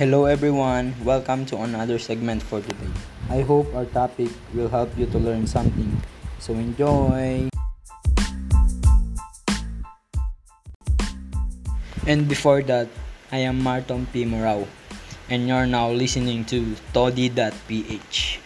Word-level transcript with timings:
Hello 0.00 0.24
everyone, 0.24 0.96
welcome 1.04 1.44
to 1.44 1.60
another 1.60 2.00
segment 2.00 2.40
for 2.40 2.64
today. 2.64 2.88
I 3.28 3.44
hope 3.44 3.68
our 3.76 3.84
topic 3.84 4.32
will 4.56 4.72
help 4.72 4.88
you 4.96 5.04
to 5.12 5.20
learn 5.20 5.44
something. 5.44 5.92
So 6.40 6.56
enjoy! 6.56 7.52
And 12.08 12.24
before 12.24 12.64
that, 12.64 12.88
I 13.28 13.44
am 13.44 13.60
Marton 13.60 14.08
P. 14.08 14.24
Morao, 14.24 14.64
and 15.28 15.44
you're 15.44 15.68
now 15.68 15.92
listening 15.92 16.48
to 16.48 16.80
Toddy.ph. 16.96 18.40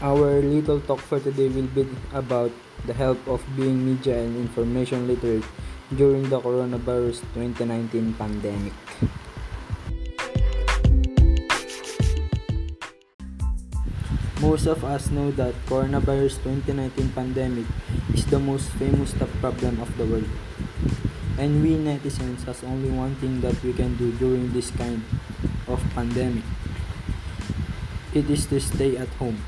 Our 0.00 0.40
little 0.40 0.80
talk 0.80 1.04
for 1.04 1.20
today 1.20 1.52
will 1.52 1.68
be 1.76 1.84
about 2.16 2.56
the 2.88 2.96
help 2.96 3.20
of 3.28 3.44
being 3.52 3.84
media 3.84 4.16
and 4.16 4.32
information 4.40 5.04
literate 5.04 5.44
during 5.94 6.26
the 6.26 6.40
coronavirus 6.40 7.22
2019 7.38 8.14
pandemic. 8.18 8.74
Most 14.42 14.66
of 14.66 14.82
us 14.82 15.10
know 15.14 15.30
that 15.38 15.54
coronavirus 15.70 16.42
2019 16.66 17.14
pandemic 17.14 17.66
is 18.12 18.26
the 18.26 18.38
most 18.38 18.68
famous 18.76 19.14
top 19.14 19.30
problem 19.38 19.78
of 19.78 19.90
the 19.96 20.04
world. 20.04 20.28
And 21.38 21.62
we 21.62 21.78
netizens 21.78 22.42
has 22.44 22.64
only 22.64 22.90
one 22.90 23.14
thing 23.22 23.40
that 23.40 23.54
we 23.62 23.72
can 23.72 23.94
do 23.96 24.10
during 24.18 24.52
this 24.52 24.70
kind 24.74 25.02
of 25.68 25.78
pandemic. 25.94 26.44
It 28.12 28.28
is 28.28 28.46
to 28.46 28.58
stay 28.58 28.96
at 28.96 29.08
home. 29.22 29.38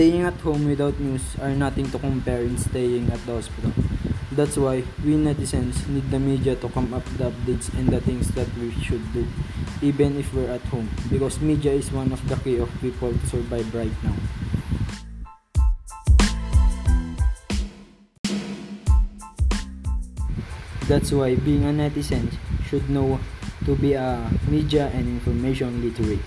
Staying 0.00 0.22
at 0.22 0.40
home 0.40 0.64
without 0.64 0.98
news 0.98 1.36
are 1.42 1.52
nothing 1.52 1.84
to 1.90 1.98
compare 1.98 2.40
in 2.40 2.56
staying 2.56 3.12
at 3.12 3.20
the 3.26 3.36
hospital. 3.36 3.68
That's 4.32 4.56
why 4.56 4.82
we 5.04 5.12
netizens 5.12 5.76
need 5.92 6.10
the 6.10 6.18
media 6.18 6.56
to 6.56 6.70
come 6.70 6.94
up 6.94 7.04
the 7.20 7.28
updates 7.28 7.68
and 7.76 7.86
the 7.86 8.00
things 8.00 8.32
that 8.32 8.48
we 8.56 8.72
should 8.80 9.04
do, 9.12 9.28
even 9.82 10.16
if 10.16 10.32
we're 10.32 10.48
at 10.48 10.64
home, 10.72 10.88
because 11.10 11.42
media 11.42 11.72
is 11.72 11.92
one 11.92 12.16
of 12.16 12.28
the 12.30 12.36
key 12.36 12.56
of 12.56 12.72
people 12.80 13.12
to 13.12 13.26
survive 13.28 13.68
right 13.74 13.92
now. 14.00 14.16
That's 20.88 21.12
why 21.12 21.36
being 21.36 21.68
a 21.68 21.76
netizen 21.76 22.32
should 22.64 22.88
know 22.88 23.20
to 23.66 23.76
be 23.76 23.92
a 23.92 24.16
media 24.48 24.88
and 24.96 25.20
information 25.20 25.84
literate. 25.84 26.24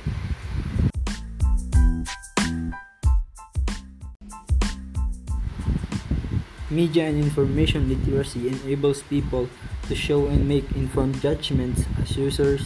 Media 6.73 7.05
and 7.05 7.21
information 7.21 7.85
literacy 7.85 8.49
enables 8.49 9.05
people 9.05 9.45
to 9.85 9.93
show 9.93 10.25
and 10.25 10.49
make 10.49 10.65
informed 10.73 11.13
judgments 11.21 11.85
as 12.01 12.17
users 12.17 12.65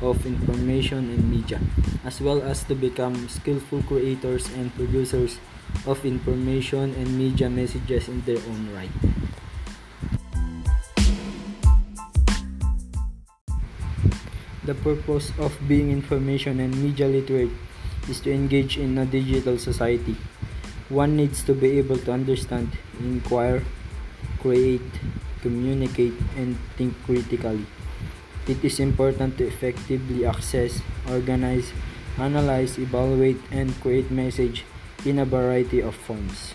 of 0.00 0.24
information 0.24 1.12
and 1.12 1.20
media, 1.28 1.60
as 2.00 2.16
well 2.24 2.40
as 2.40 2.64
to 2.64 2.72
become 2.72 3.28
skillful 3.28 3.84
creators 3.84 4.48
and 4.56 4.72
producers 4.72 5.36
of 5.84 6.00
information 6.08 6.96
and 6.96 7.12
media 7.12 7.50
messages 7.50 8.08
in 8.08 8.24
their 8.24 8.40
own 8.40 8.72
right. 8.72 8.96
The 14.64 14.80
purpose 14.80 15.28
of 15.36 15.52
being 15.68 15.92
information 15.92 16.56
and 16.56 16.72
media 16.80 17.04
literate 17.04 17.52
is 18.08 18.18
to 18.24 18.32
engage 18.32 18.78
in 18.78 18.96
a 18.96 19.04
digital 19.04 19.58
society 19.58 20.16
one 20.92 21.16
needs 21.16 21.42
to 21.42 21.54
be 21.54 21.78
able 21.78 21.96
to 21.96 22.12
understand, 22.12 22.68
inquire, 23.00 23.64
create, 24.40 24.84
communicate, 25.40 26.12
and 26.36 26.58
think 26.76 26.92
critically. 27.04 27.64
It 28.46 28.62
is 28.62 28.78
important 28.78 29.38
to 29.38 29.48
effectively 29.48 30.26
access, 30.26 30.82
organize, 31.08 31.72
analyze, 32.18 32.76
evaluate, 32.78 33.40
and 33.50 33.72
create 33.80 34.10
message 34.10 34.64
in 35.06 35.18
a 35.18 35.24
variety 35.24 35.80
of 35.80 35.94
forms. 35.94 36.52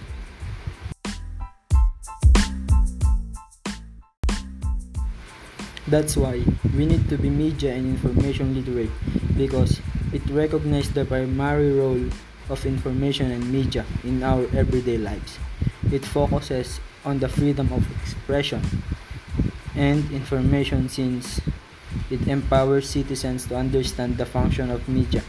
That's 5.88 6.16
why 6.16 6.44
we 6.76 6.86
need 6.86 7.10
to 7.10 7.18
be 7.18 7.32
media 7.32 7.74
and 7.74 7.88
information 7.88 8.54
literate 8.54 8.92
because 9.38 9.82
it 10.14 10.22
recognizes 10.30 10.92
the 10.92 11.06
primary 11.06 11.72
role 11.74 12.04
of 12.50 12.66
information 12.66 13.32
and 13.32 13.52
media 13.52 13.86
in 14.04 14.24
our 14.24 14.48
everyday 14.56 14.98
lives. 14.98 15.40
It 15.92 16.06
focuses 16.06 16.80
on 17.06 17.20
the 17.20 17.30
freedom 17.30 17.72
of 17.72 17.86
expression 18.02 18.62
and 19.76 20.10
information 20.12 20.90
since 20.90 21.40
it 22.10 22.28
empowers 22.28 22.90
citizens 22.90 23.46
to 23.48 23.56
understand 23.56 24.18
the 24.18 24.26
function 24.26 24.72
of 24.72 24.88
media 24.90 25.24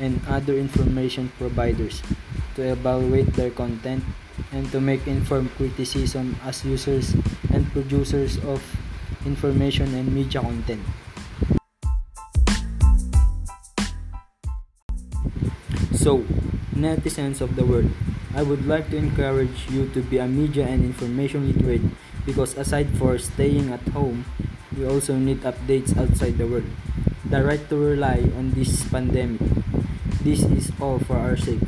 and 0.00 0.20
other 0.28 0.54
information 0.54 1.30
providers, 1.38 2.02
to 2.54 2.62
evaluate 2.62 3.32
their 3.34 3.50
content, 3.50 4.02
and 4.52 4.70
to 4.70 4.80
make 4.80 5.06
informed 5.06 5.50
criticism 5.56 6.36
as 6.44 6.64
users 6.64 7.14
and 7.52 7.70
producers 7.72 8.38
of 8.44 8.62
information 9.26 9.94
and 9.94 10.12
media 10.12 10.40
content. 10.40 10.82
So, 15.94 16.24
netizens 16.74 17.40
of 17.40 17.56
the 17.56 17.64
world, 17.64 17.90
I 18.34 18.42
would 18.42 18.66
like 18.66 18.90
to 18.90 18.96
encourage 18.96 19.70
you 19.70 19.88
to 19.94 20.02
be 20.02 20.18
a 20.18 20.26
media 20.26 20.66
and 20.66 20.84
information 20.84 21.46
literate 21.46 21.82
because 22.26 22.58
aside 22.58 22.90
for 22.98 23.18
staying 23.18 23.72
at 23.72 23.82
home, 23.94 24.24
we 24.76 24.84
also 24.86 25.16
need 25.16 25.42
updates 25.42 25.96
outside 25.96 26.36
the 26.38 26.46
world. 26.46 26.66
The 27.24 27.42
right 27.42 27.62
to 27.70 27.76
rely 27.76 28.26
on 28.36 28.50
this 28.52 28.84
pandemic. 28.90 29.40
This 30.22 30.42
is 30.42 30.72
all 30.80 30.98
for 30.98 31.16
our 31.16 31.36
sake. 31.36 31.62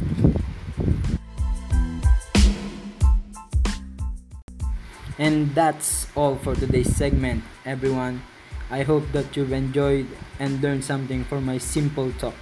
And 5.19 5.55
that's 5.55 6.09
all 6.15 6.37
for 6.37 6.55
today's 6.55 6.95
segment, 6.95 7.45
everyone. 7.65 8.23
I 8.71 8.83
hope 8.83 9.13
that 9.13 9.37
you've 9.37 9.53
enjoyed 9.53 10.09
and 10.39 10.61
learned 10.61 10.85
something 10.85 11.25
from 11.25 11.47
my 11.47 11.57
simple 11.57 12.13
talk. 12.19 12.35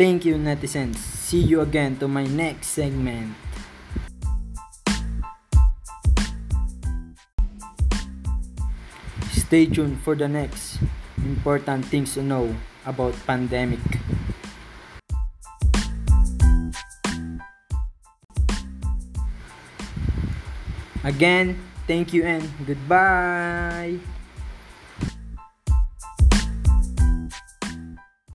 Thank 0.00 0.24
you, 0.24 0.40
netizens. 0.40 0.96
See 0.96 1.44
you 1.44 1.60
again 1.60 2.00
to 2.00 2.08
my 2.08 2.24
next 2.24 2.72
segment. 2.72 3.36
Stay 9.28 9.68
tuned 9.68 10.00
for 10.00 10.16
the 10.16 10.24
next 10.24 10.80
important 11.20 11.84
things 11.84 12.16
to 12.16 12.24
know 12.24 12.56
about 12.88 13.12
pandemic. 13.28 13.84
Again, 21.04 21.60
thank 21.84 22.16
you 22.16 22.24
and 22.24 22.48
goodbye. 22.64 24.00